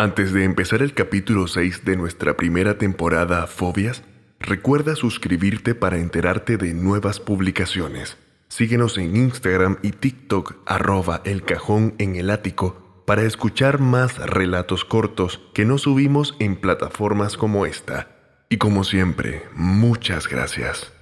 [0.00, 4.02] Antes de empezar el capítulo 6 de nuestra primera temporada Fobias,
[4.38, 8.16] recuerda suscribirte para enterarte de nuevas publicaciones.
[8.48, 14.86] Síguenos en Instagram y TikTok arroba el cajón en el ático para escuchar más relatos
[14.86, 18.08] cortos que no subimos en plataformas como esta.
[18.48, 20.94] Y como siempre, muchas gracias.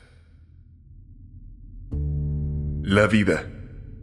[2.82, 3.48] La vida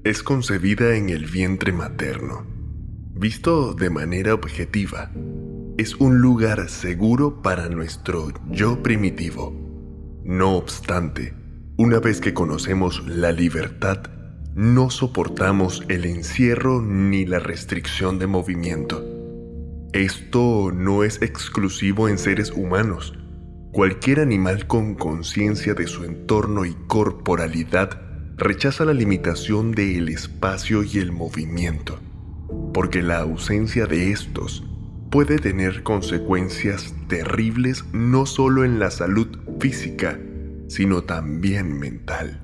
[0.05, 2.54] es concebida en el vientre materno
[3.17, 5.09] visto de manera objetiva,
[5.77, 9.53] es un lugar seguro para nuestro yo primitivo.
[10.25, 11.33] No obstante,
[11.77, 14.03] una vez que conocemos la libertad,
[14.53, 19.01] no soportamos el encierro ni la restricción de movimiento.
[19.93, 23.17] Esto no es exclusivo en seres humanos.
[23.71, 28.01] Cualquier animal con conciencia de su entorno y corporalidad
[28.35, 31.97] rechaza la limitación del espacio y el movimiento
[32.75, 34.65] porque la ausencia de estos
[35.09, 39.29] puede tener consecuencias terribles no solo en la salud
[39.61, 40.19] física,
[40.67, 42.41] sino también mental.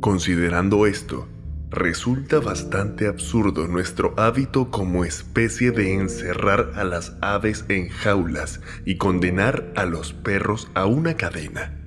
[0.00, 1.28] Considerando esto,
[1.70, 8.96] resulta bastante absurdo nuestro hábito como especie de encerrar a las aves en jaulas y
[8.96, 11.78] condenar a los perros a una cadena.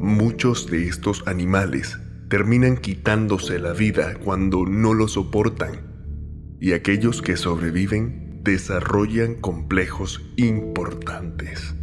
[0.00, 1.98] Muchos de estos animales
[2.30, 5.92] terminan quitándose la vida cuando no lo soportan
[6.64, 11.74] y aquellos que sobreviven desarrollan complejos importantes.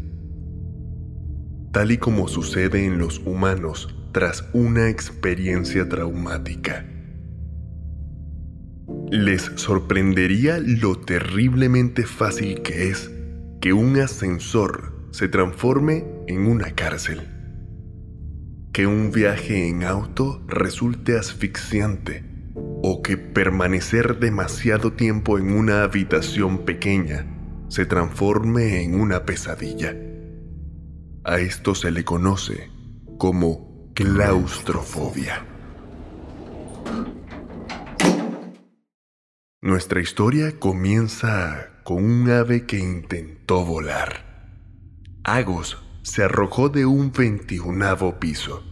[1.71, 6.83] Tal y como sucede en los humanos tras una experiencia traumática.
[9.11, 13.11] Les sorprendería lo terriblemente fácil que es
[13.61, 17.21] que un ascensor se transforme en una cárcel.
[18.73, 22.30] Que un viaje en auto resulte asfixiante
[22.83, 27.27] o que permanecer demasiado tiempo en una habitación pequeña
[27.67, 29.95] se transforme en una pesadilla.
[31.23, 32.69] A esto se le conoce
[33.17, 35.45] como claustrofobia.
[39.61, 44.57] Nuestra historia comienza con un ave que intentó volar.
[45.23, 48.63] Agos se arrojó de un veintiunavo piso.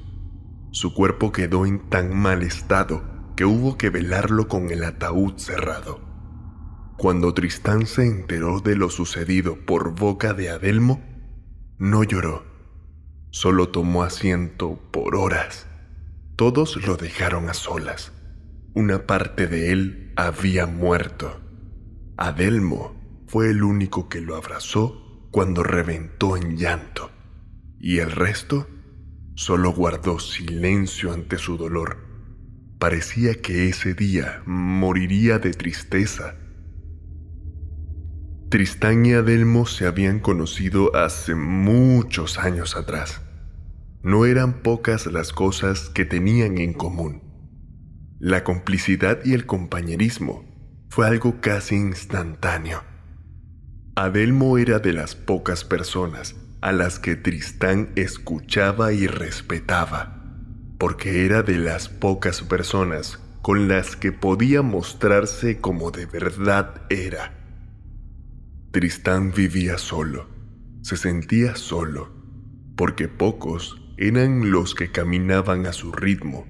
[0.71, 6.01] Su cuerpo quedó en tan mal estado que hubo que velarlo con el ataúd cerrado.
[6.97, 11.01] Cuando Tristán se enteró de lo sucedido por boca de Adelmo,
[11.77, 12.43] no lloró,
[13.29, 15.67] solo tomó asiento por horas.
[16.35, 18.11] Todos lo dejaron a solas.
[18.73, 21.39] Una parte de él había muerto.
[22.17, 27.09] Adelmo fue el único que lo abrazó cuando reventó en llanto,
[27.79, 28.67] y el resto
[29.35, 32.08] solo guardó silencio ante su dolor
[32.79, 36.35] Parecía que ese día moriría de tristeza.
[38.47, 43.21] Tristán y Adelmo se habían conocido hace muchos años atrás.
[44.01, 47.21] No eran pocas las cosas que tenían en común.
[48.17, 50.45] La complicidad y el compañerismo
[50.89, 52.81] fue algo casi instantáneo.
[53.95, 60.18] Adelmo era de las pocas personas a las que Tristán escuchaba y respetaba
[60.79, 67.33] porque era de las pocas personas con las que podía mostrarse como de verdad era.
[68.71, 70.29] Tristán vivía solo,
[70.81, 72.13] se sentía solo,
[72.77, 76.47] porque pocos eran los que caminaban a su ritmo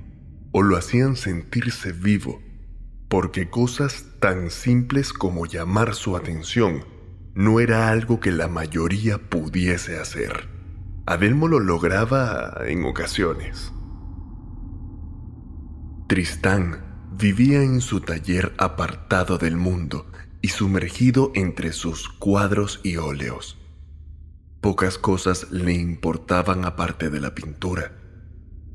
[0.51, 2.39] o lo hacían sentirse vivo,
[3.07, 6.85] porque cosas tan simples como llamar su atención
[7.33, 10.49] no era algo que la mayoría pudiese hacer.
[11.07, 13.71] Adelmo lo lograba en ocasiones
[16.09, 20.11] Tristán vivía en su taller apartado del mundo
[20.41, 23.59] y sumergido entre sus cuadros y óleos.
[24.59, 27.91] Pocas cosas le importaban aparte de la pintura.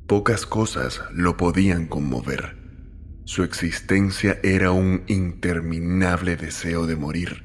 [0.06, 2.56] Pocas cosas lo podían conmover.
[3.24, 7.42] Su existencia era un interminable deseo de morir,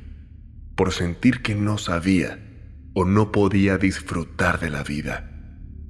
[0.76, 2.38] por sentir que no sabía
[2.94, 5.29] o no podía disfrutar de la vida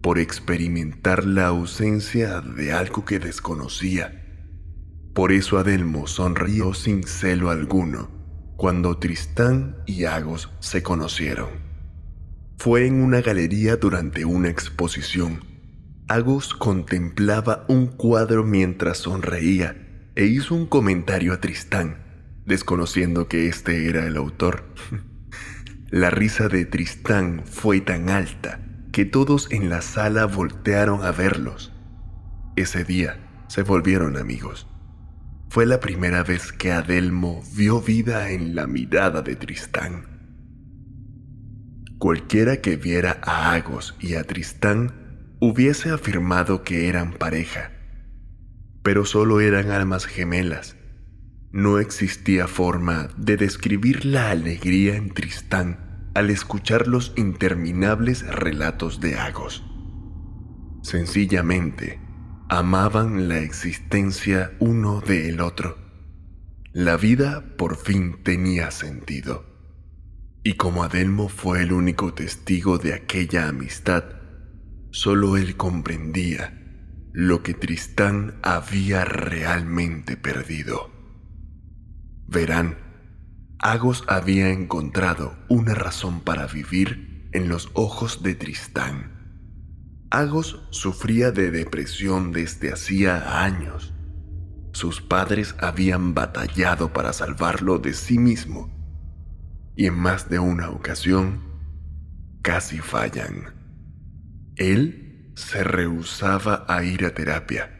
[0.02, 4.24] por experimentar la ausencia de algo que desconocía.
[5.14, 8.10] Por eso Adelmo sonrió sin celo alguno
[8.56, 11.50] cuando Tristán y Agos se conocieron.
[12.58, 15.46] Fue en una galería durante una exposición.
[16.08, 22.04] Agos contemplaba un cuadro mientras sonreía e hizo un comentario a Tristán,
[22.46, 24.66] desconociendo que este era el autor.
[25.90, 28.69] la risa de Tristán fue tan alta
[29.00, 31.72] que todos en la sala voltearon a verlos.
[32.58, 34.68] Ese día se volvieron amigos.
[35.48, 40.04] fue la primera vez que Adelmo vio vida en la mirada de Tristán.
[41.98, 47.72] Cualquiera que viera a Agos y a Tristán hubiese afirmado que eran pareja,
[48.84, 50.76] pero solo eran almas gemelas.
[51.54, 55.89] No existía forma de describir la alegría en Tristán
[56.20, 59.64] al escuchar los interminables relatos de Agos.
[60.82, 62.02] Sencillamente,
[62.50, 65.78] amaban la existencia uno del otro.
[66.74, 69.46] La vida por fin tenía sentido.
[70.44, 74.04] Y como Adelmo fue el único testigo de aquella amistad,
[74.92, 76.54] solo él comprendía
[77.14, 80.92] lo que Tristán había realmente perdido.
[82.28, 82.89] Verán,
[83.62, 89.12] Agos había encontrado una razón para vivir en los ojos de Tristán.
[90.10, 93.94] Agos sufría de depresión desde hacía años.
[94.72, 98.74] Sus padres habían batallado para salvarlo de sí mismo
[99.76, 101.42] y en más de una ocasión
[102.42, 103.56] casi fallan.
[104.56, 107.78] Él se rehusaba a ir a terapia.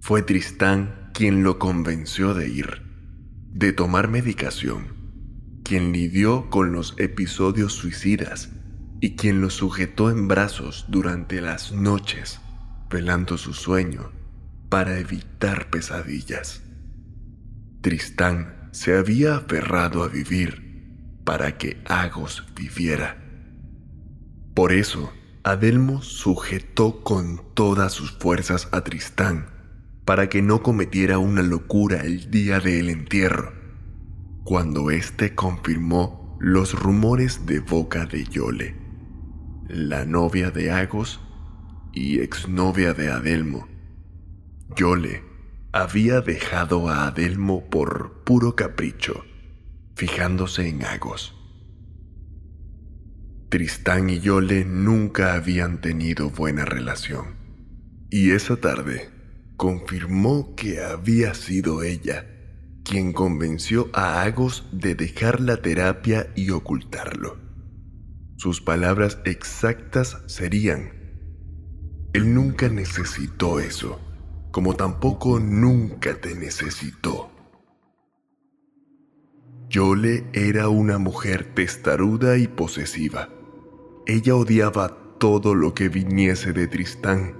[0.00, 2.87] Fue Tristán quien lo convenció de ir,
[3.52, 4.88] de tomar medicación,
[5.64, 8.50] quien lidió con los episodios suicidas
[9.00, 12.40] y quien lo sujetó en brazos durante las noches,
[12.90, 14.12] velando su sueño
[14.68, 16.62] para evitar pesadillas.
[17.80, 23.18] Tristán se había aferrado a vivir para que Agos viviera.
[24.54, 25.12] Por eso,
[25.44, 29.57] Adelmo sujetó con todas sus fuerzas a Tristán
[30.08, 33.52] para que no cometiera una locura el día del entierro,
[34.42, 38.74] cuando éste confirmó los rumores de boca de Yole
[39.68, 41.20] la novia de Agos
[41.92, 43.68] y exnovia de Adelmo.
[44.74, 45.24] Yole
[45.72, 49.26] había dejado a Adelmo por puro capricho,
[49.94, 51.36] fijándose en Agos.
[53.50, 57.36] Tristán y Yole nunca habían tenido buena relación,
[58.08, 59.17] y esa tarde
[59.58, 62.26] confirmó que había sido ella
[62.84, 67.36] quien convenció a Agos de dejar la terapia y ocultarlo.
[68.36, 70.92] Sus palabras exactas serían,
[72.14, 74.00] Él nunca necesitó eso,
[74.52, 77.30] como tampoco nunca te necesitó.
[79.68, 83.28] Yole era una mujer testaruda y posesiva.
[84.06, 87.36] Ella odiaba todo lo que viniese de Tristán.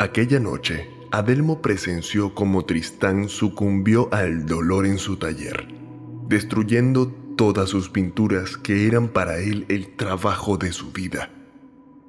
[0.00, 5.68] Aquella noche, Adelmo presenció cómo Tristán sucumbió al dolor en su taller,
[6.26, 11.28] destruyendo todas sus pinturas que eran para él el trabajo de su vida.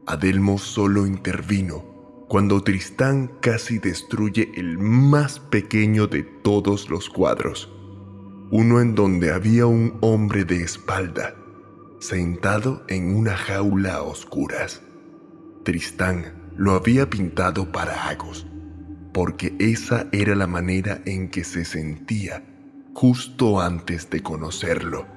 [0.07, 1.83] Adelmo solo intervino
[2.29, 7.69] cuando Tristán casi destruye el más pequeño de todos los cuadros,
[8.51, 11.35] uno en donde había un hombre de espalda,
[11.99, 14.81] sentado en una jaula a oscuras.
[15.63, 18.47] Tristán lo había pintado para Agos,
[19.13, 22.43] porque esa era la manera en que se sentía
[22.93, 25.07] justo antes de conocerlo.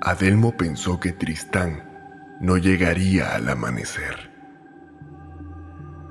[0.00, 1.84] Adelmo pensó que Tristán
[2.40, 4.30] no llegaría al amanecer.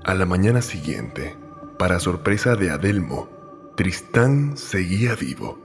[0.03, 1.35] A la mañana siguiente,
[1.77, 3.29] para sorpresa de Adelmo,
[3.75, 5.59] Tristán seguía vivo.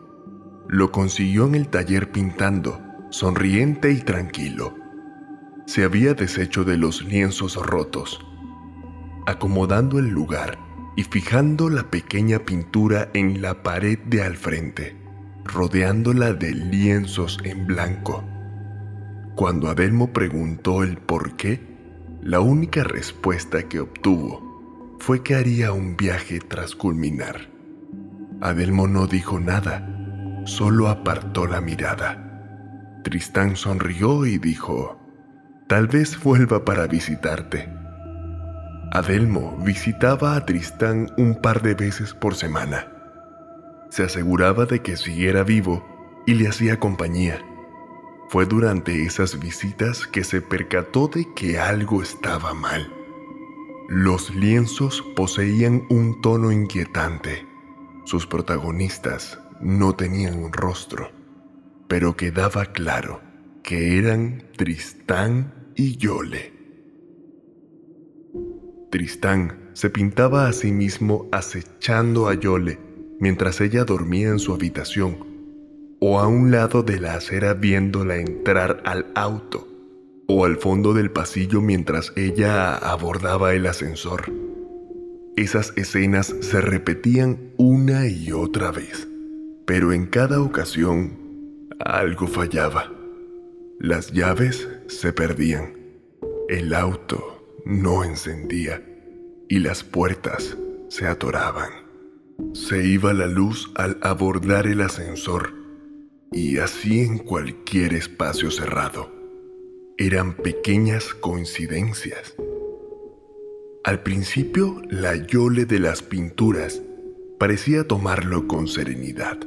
[0.69, 2.81] Lo consiguió en el taller pintando,
[3.11, 4.75] sonriente y tranquilo.
[5.67, 8.21] Se había deshecho de los lienzos rotos,
[9.27, 10.59] acomodando el lugar
[10.97, 14.97] y fijando la pequeña pintura en la pared de al frente,
[15.45, 18.25] rodeándola de lienzos en blanco.
[19.35, 21.61] Cuando Adelmo preguntó el por qué,
[22.21, 27.51] la única respuesta que obtuvo fue que haría un viaje tras culminar.
[28.41, 29.89] Adelmo no dijo nada,
[30.45, 33.01] solo apartó la mirada.
[33.03, 35.01] Tristán sonrió y dijo,
[35.67, 37.82] Tal vez vuelva para visitarte.
[38.95, 42.93] Adelmo visitaba a Tristán un par de veces por semana.
[43.89, 45.83] Se aseguraba de que siguiera vivo
[46.27, 47.43] y le hacía compañía.
[48.29, 52.93] Fue durante esas visitas que se percató de que algo estaba mal.
[53.89, 57.47] Los lienzos poseían un tono inquietante.
[58.05, 61.11] Sus protagonistas no tenían un rostro,
[61.89, 63.23] pero quedaba claro
[63.63, 66.62] que eran Tristán y Yole.
[68.93, 72.79] Tristán se pintaba a sí mismo acechando a Yole
[73.19, 75.17] mientras ella dormía en su habitación
[75.99, 79.67] o a un lado de la acera viéndola entrar al auto
[80.29, 84.31] o al fondo del pasillo mientras ella abordaba el ascensor.
[85.37, 89.09] Esas escenas se repetían una y otra vez,
[89.65, 91.17] pero en cada ocasión
[91.79, 92.93] algo fallaba.
[93.81, 95.73] Las llaves se perdían,
[96.51, 97.32] el auto
[97.65, 98.83] no encendía
[99.49, 100.57] y las puertas
[100.89, 101.71] se atoraban.
[102.55, 105.55] Se iba la luz al abordar el ascensor
[106.33, 109.11] y así en cualquier espacio cerrado.
[109.99, 112.35] Eran pequeñas coincidencias
[113.85, 116.81] al principio, la Yole de las pinturas
[117.41, 119.41] parecía tomarlo con serenidad,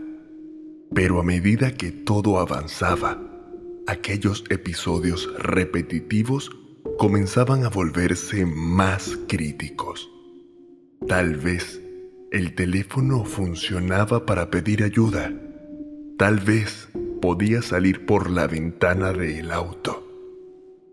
[0.93, 3.17] pero a medida que todo avanzaba,
[3.87, 6.51] aquellos episodios repetitivos
[6.97, 10.09] comenzaban a volverse más críticos.
[11.07, 11.81] Tal vez
[12.31, 15.33] el teléfono funcionaba para pedir ayuda.
[16.17, 16.89] Tal vez
[17.21, 20.01] podía salir por la ventana del auto.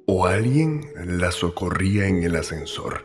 [0.06, 3.04] O alguien la socorría en el ascensor.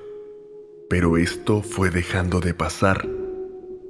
[0.89, 3.07] Pero esto fue dejando de pasar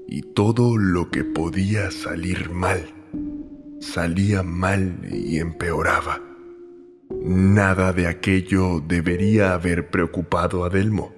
[0.08, 2.82] y todo lo que podía salir mal,
[3.80, 6.37] salía mal y empeoraba.
[7.10, 11.14] Nada de aquello debería haber preocupado a Delmo.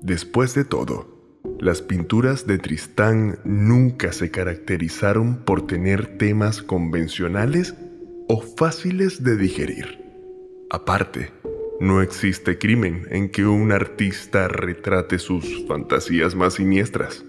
[0.00, 7.74] Después de todo, las pinturas de Tristán nunca se caracterizaron por tener temas convencionales
[8.28, 10.04] o fáciles de digerir.
[10.70, 11.30] Aparte,
[11.80, 17.24] no existe crimen en que un artista retrate sus fantasías más siniestras.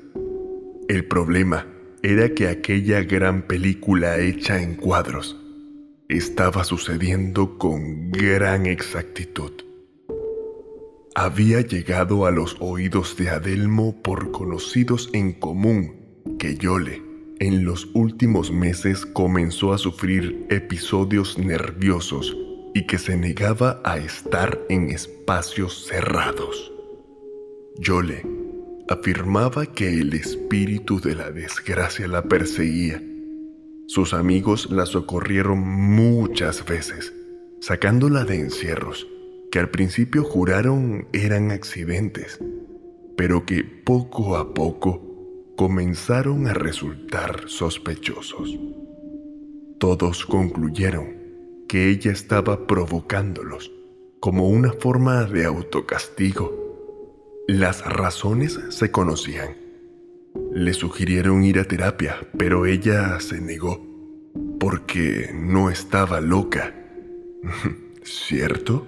[0.87, 1.67] El problema
[2.01, 5.38] era que aquella gran película hecha en cuadros
[6.09, 9.51] estaba sucediendo con gran exactitud.
[11.13, 15.99] Había llegado a los oídos de Adelmo por conocidos en común
[16.39, 17.03] que Yole
[17.39, 22.35] en los últimos meses comenzó a sufrir episodios nerviosos
[22.73, 26.73] y que se negaba a estar en espacios cerrados.
[27.77, 28.25] Yole
[28.89, 32.99] afirmaba que el espíritu de la desgracia la perseguía.
[33.89, 37.11] Sus amigos la socorrieron muchas veces,
[37.59, 39.07] sacándola de encierros
[39.51, 42.39] que al principio juraron eran accidentes,
[43.17, 45.01] pero que poco a poco
[45.57, 48.59] comenzaron a resultar sospechosos.
[49.79, 51.17] Todos concluyeron
[51.67, 53.71] que ella estaba provocándolos
[54.19, 56.53] como una forma de autocastigo.
[57.47, 59.68] Las razones se conocían.
[60.51, 63.85] Le sugirieron ir a terapia, pero ella se negó
[64.59, 66.75] porque no estaba loca.
[68.03, 68.87] ¿Cierto?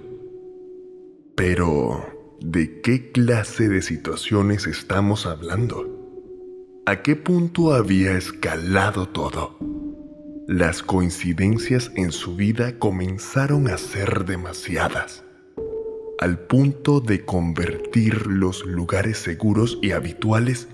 [1.36, 6.02] Pero, ¿de qué clase de situaciones estamos hablando?
[6.86, 9.58] ¿A qué punto había escalado todo?
[10.48, 15.24] Las coincidencias en su vida comenzaron a ser demasiadas,
[16.20, 20.68] al punto de convertir los lugares seguros y habituales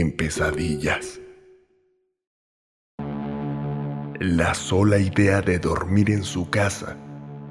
[0.00, 1.20] en pesadillas.
[4.18, 6.96] La sola idea de dormir en su casa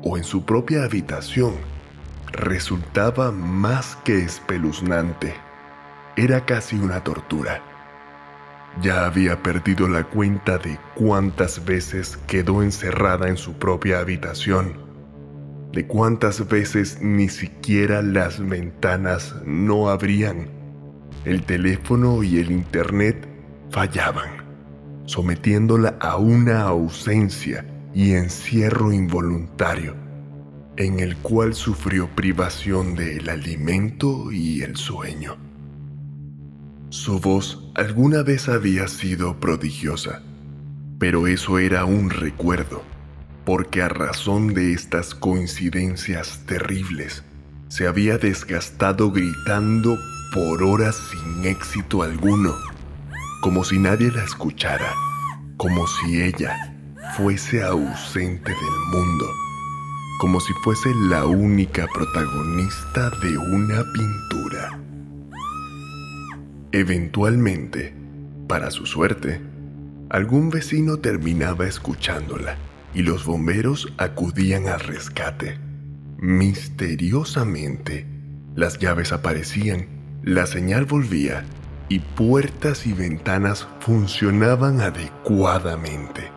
[0.03, 1.53] o en su propia habitación
[2.31, 5.33] resultaba más que espeluznante.
[6.15, 7.61] Era casi una tortura.
[8.81, 14.73] Ya había perdido la cuenta de cuántas veces quedó encerrada en su propia habitación,
[15.71, 20.58] de cuántas veces ni siquiera las ventanas no abrían,
[21.25, 23.27] el teléfono y el internet
[23.69, 24.29] fallaban,
[25.05, 29.95] sometiéndola a una ausencia y encierro involuntario,
[30.77, 35.37] en el cual sufrió privación del alimento y el sueño.
[36.89, 40.23] Su voz alguna vez había sido prodigiosa,
[40.97, 42.81] pero eso era un recuerdo,
[43.45, 47.23] porque a razón de estas coincidencias terribles,
[47.67, 49.97] se había desgastado gritando
[50.33, 52.55] por horas sin éxito alguno,
[53.41, 54.93] como si nadie la escuchara,
[55.57, 56.75] como si ella
[57.17, 59.25] fuese ausente del mundo,
[60.19, 64.79] como si fuese la única protagonista de una pintura.
[66.71, 67.95] Eventualmente,
[68.47, 69.41] para su suerte,
[70.09, 72.57] algún vecino terminaba escuchándola
[72.93, 75.57] y los bomberos acudían al rescate.
[76.17, 78.05] Misteriosamente,
[78.55, 81.45] las llaves aparecían, la señal volvía
[81.87, 86.31] y puertas y ventanas funcionaban adecuadamente.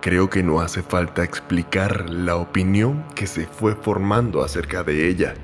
[0.00, 5.34] Creo que no hace falta explicar la opinión que se fue formando acerca de ella.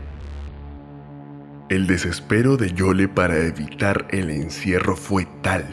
[1.68, 5.64] El desespero de Yole para evitar el encierro fue tal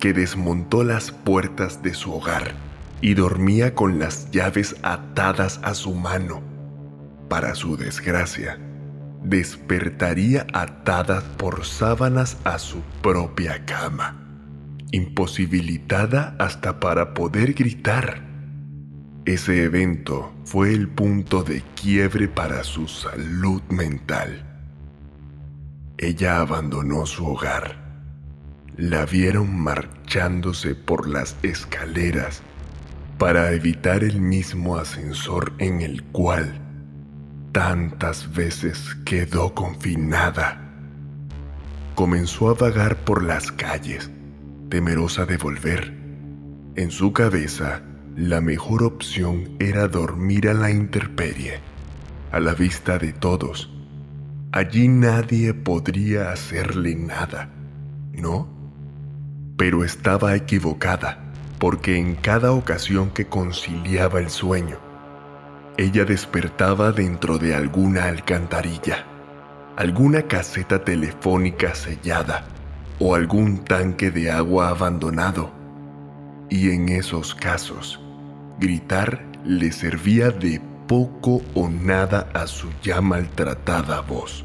[0.00, 2.52] que desmontó las puertas de su hogar
[3.00, 6.42] y dormía con las llaves atadas a su mano.
[7.28, 8.58] Para su desgracia,
[9.22, 14.16] despertaría atada por sábanas a su propia cama,
[14.92, 18.28] imposibilitada hasta para poder gritar.
[19.26, 24.46] Ese evento fue el punto de quiebre para su salud mental.
[25.98, 27.78] Ella abandonó su hogar.
[28.76, 32.42] La vieron marchándose por las escaleras
[33.18, 36.69] para evitar el mismo ascensor en el cual
[37.52, 40.60] tantas veces quedó confinada.
[41.94, 44.10] Comenzó a vagar por las calles,
[44.68, 45.94] temerosa de volver.
[46.76, 47.82] En su cabeza,
[48.16, 51.60] la mejor opción era dormir a la intemperie,
[52.32, 53.72] a la vista de todos.
[54.52, 57.50] Allí nadie podría hacerle nada,
[58.12, 58.48] ¿no?
[59.56, 64.89] Pero estaba equivocada, porque en cada ocasión que conciliaba el sueño,
[65.80, 69.06] ella despertaba dentro de alguna alcantarilla,
[69.78, 72.44] alguna caseta telefónica sellada
[72.98, 75.50] o algún tanque de agua abandonado.
[76.50, 77.98] Y en esos casos,
[78.58, 84.44] gritar le servía de poco o nada a su ya maltratada voz.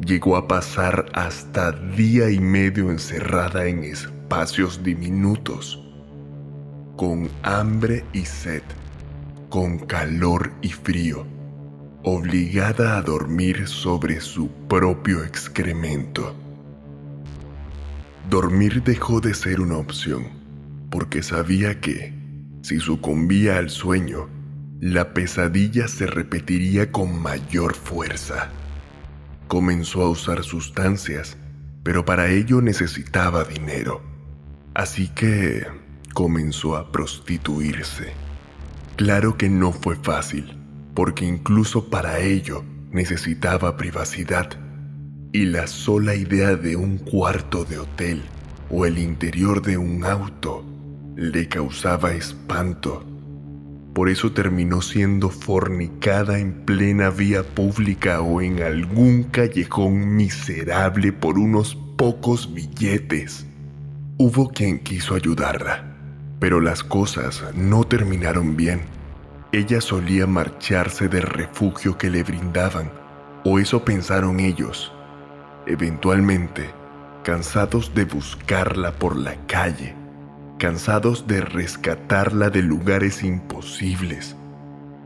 [0.00, 5.78] Llegó a pasar hasta día y medio encerrada en espacios diminutos,
[6.96, 8.62] con hambre y sed
[9.48, 11.26] con calor y frío,
[12.02, 16.34] obligada a dormir sobre su propio excremento.
[18.28, 20.28] Dormir dejó de ser una opción,
[20.90, 22.12] porque sabía que,
[22.62, 24.28] si sucumbía al sueño,
[24.80, 28.50] la pesadilla se repetiría con mayor fuerza.
[29.48, 31.38] Comenzó a usar sustancias,
[31.82, 34.02] pero para ello necesitaba dinero,
[34.74, 35.66] así que
[36.12, 38.27] comenzó a prostituirse.
[38.98, 40.58] Claro que no fue fácil,
[40.92, 44.50] porque incluso para ello necesitaba privacidad,
[45.30, 48.20] y la sola idea de un cuarto de hotel
[48.70, 50.64] o el interior de un auto
[51.14, 53.06] le causaba espanto.
[53.94, 61.38] Por eso terminó siendo fornicada en plena vía pública o en algún callejón miserable por
[61.38, 63.46] unos pocos billetes.
[64.16, 65.87] Hubo quien quiso ayudarla
[66.40, 68.82] pero las cosas no terminaron bien.
[69.52, 72.90] Ella solía marcharse del refugio que le brindaban,
[73.44, 74.92] o eso pensaron ellos.
[75.66, 76.70] Eventualmente,
[77.24, 79.94] cansados de buscarla por la calle,
[80.58, 84.36] cansados de rescatarla de lugares imposibles,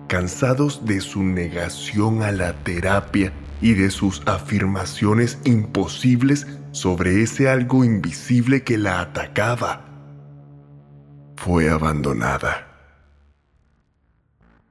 [0.08, 7.84] cansados de su negación a la terapia y de sus afirmaciones imposibles sobre ese algo
[7.84, 9.91] invisible que la atacaba
[11.44, 12.68] fue abandonada.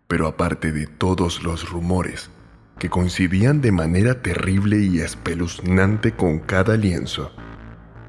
[0.07, 2.31] Pero aparte de todos los rumores,
[2.79, 7.33] que coincidían de manera terrible y espeluznante con cada lienzo,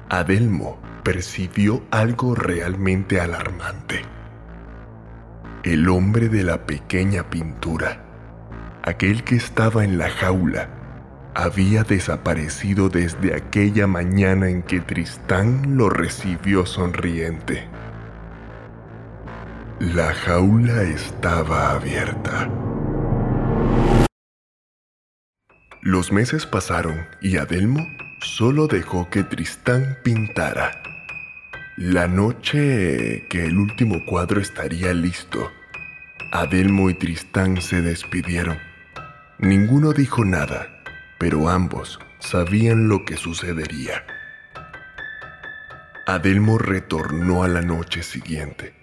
[0.07, 4.03] Adelmo percibió algo realmente alarmante.
[5.63, 8.05] El hombre de la pequeña pintura,
[8.81, 10.69] aquel que estaba en la jaula,
[11.35, 17.67] había desaparecido desde aquella mañana en que Tristán lo recibió sonriente.
[19.79, 22.47] La jaula estaba abierta.
[25.81, 27.85] Los meses pasaron y Adelmo
[28.21, 30.79] solo dejó que Tristán pintara.
[31.75, 35.51] La noche que el último cuadro estaría listo,
[36.31, 38.59] Adelmo y Tristán se despidieron.
[39.39, 40.83] Ninguno dijo nada,
[41.17, 44.05] pero ambos sabían lo que sucedería.
[46.05, 48.82] Adelmo retornó a la noche siguiente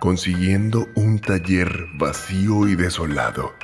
[0.00, 3.54] consiguiendo un taller vacío y desolado.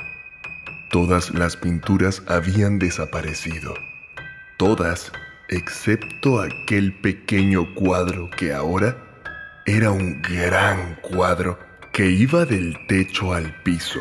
[0.91, 3.73] Todas las pinturas habían desaparecido.
[4.57, 5.11] Todas,
[5.49, 8.95] excepto aquel pequeño cuadro que ahora
[9.65, 11.59] era un gran cuadro
[11.91, 13.99] que iba del techo al piso.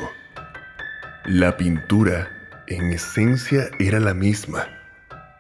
[1.24, 2.28] La pintura,
[2.68, 4.68] en esencia, era la misma,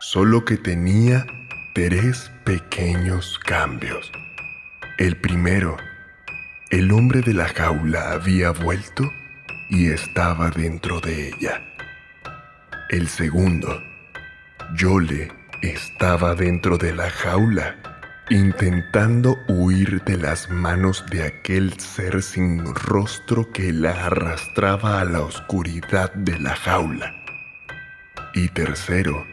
[0.00, 1.26] solo que tenía
[1.74, 4.10] tres pequeños cambios.
[4.98, 5.76] El primero
[6.70, 9.12] el hombre de la jaula había vuelto
[9.70, 11.62] y estaba dentro de ella.
[12.88, 13.82] El segundo,
[14.74, 17.76] Yole, estaba dentro de la jaula,
[18.30, 25.20] intentando huir de las manos de aquel ser sin rostro que la arrastraba a la
[25.20, 27.14] oscuridad de la jaula.
[28.34, 29.24] Y tercero,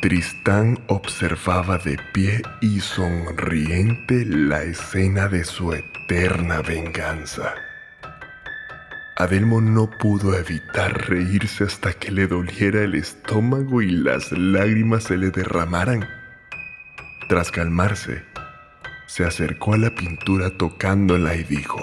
[0.00, 7.54] Tristán observaba de pie y sonriente la escena de su eterna venganza.
[9.18, 15.18] Adelmo no pudo evitar reírse hasta que le doliera el estómago y las lágrimas se
[15.18, 16.08] le derramaran.
[17.28, 18.24] Tras calmarse,
[19.06, 21.78] se acercó a la pintura tocándola y dijo,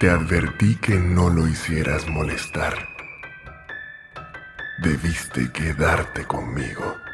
[0.00, 2.97] Te advertí que no lo hicieras molestar.
[4.80, 7.07] Debiste quedarte conmigo.